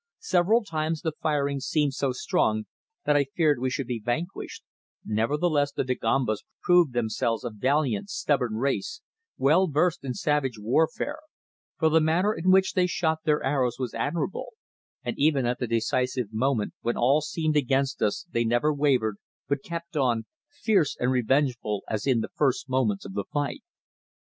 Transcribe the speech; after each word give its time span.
Several 0.23 0.63
times 0.63 1.01
the 1.01 1.11
firing 1.21 1.59
seemed 1.59 1.93
so 1.93 2.11
strong 2.11 2.63
that 3.05 3.15
I 3.15 3.25
feared 3.35 3.59
we 3.59 3.69
should 3.69 3.85
be 3.85 4.01
vanquished, 4.03 4.63
nevertheless 5.05 5.71
the 5.71 5.83
Dagombas 5.83 6.43
proved 6.63 6.93
themselves 6.93 7.43
a 7.43 7.51
valiant, 7.51 8.09
stubborn 8.09 8.55
race, 8.55 9.01
well 9.37 9.67
versed 9.67 10.03
in 10.03 10.15
savage 10.15 10.57
warfare, 10.57 11.19
for 11.77 11.89
the 11.89 12.01
manner 12.01 12.33
in 12.33 12.49
which 12.49 12.73
they 12.73 12.87
shot 12.87 13.19
their 13.25 13.43
arrows 13.43 13.77
was 13.77 13.93
admirable, 13.93 14.53
and 15.03 15.19
even 15.19 15.45
at 15.45 15.59
the 15.59 15.67
decisive 15.67 16.33
moment 16.33 16.73
when 16.81 16.97
all 16.97 17.21
seemed 17.21 17.55
against 17.55 18.01
us 18.01 18.25
they 18.31 18.43
never 18.43 18.73
wavered, 18.73 19.17
but 19.47 19.61
kept 19.61 19.95
on, 19.95 20.25
fierce 20.49 20.97
and 20.99 21.11
revengeful 21.11 21.83
as 21.87 22.07
in 22.07 22.21
the 22.21 22.29
first 22.35 22.67
moments 22.67 23.05
of 23.05 23.13
the 23.13 23.25
fight. 23.31 23.61